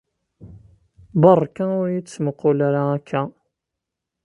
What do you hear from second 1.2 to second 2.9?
Beṛka ur iyi-d-ttmuqqul ara